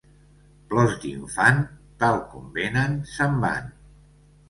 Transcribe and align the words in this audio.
Plors 0.71 0.95
d'infant, 1.03 1.61
tal 2.01 2.19
com 2.35 2.51
venen, 2.59 3.01
se'n 3.15 3.41
van. 3.49 3.73